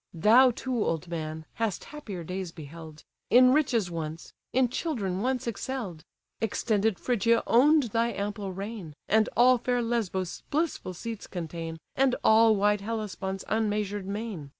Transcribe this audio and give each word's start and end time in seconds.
Thou 0.15 0.49
too, 0.49 0.83
old 0.83 1.07
man, 1.09 1.45
hast 1.61 1.83
happier 1.93 2.23
days 2.23 2.51
beheld; 2.51 3.03
In 3.29 3.53
riches 3.53 3.91
once, 3.91 4.33
in 4.51 4.67
children 4.67 5.21
once 5.21 5.45
excell'd; 5.45 6.03
Extended 6.41 6.97
Phrygia 6.97 7.43
own'd 7.45 7.83
thy 7.91 8.11
ample 8.11 8.51
reign, 8.51 8.95
And 9.07 9.29
all 9.37 9.59
fair 9.59 9.79
Lesbos' 9.79 10.41
blissful 10.49 10.95
seats 10.95 11.27
contain, 11.27 11.77
And 11.95 12.15
all 12.23 12.55
wide 12.55 12.81
Hellespont's 12.81 13.45
unmeasured 13.47 14.07
main. 14.07 14.49